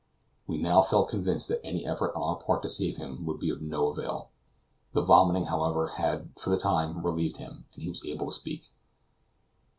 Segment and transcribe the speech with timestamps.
[0.47, 3.51] We now felt convinced that any effort on our part to save him would be
[3.51, 4.31] of no avail.
[4.93, 8.63] The vomiting, however, had for the time relieved him, and he was able to speak.